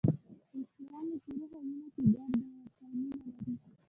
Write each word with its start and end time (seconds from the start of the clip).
اسلام 0.59 1.07
یې 1.13 1.17
په 1.23 1.29
روح 1.35 1.51
او 1.57 1.63
وینه 1.69 1.89
کې 1.95 2.03
ګډ 2.15 2.31
دی 2.39 2.43
او 2.51 2.55
ورسره 2.61 2.87
مینه 2.95 3.15
لري. 3.23 3.33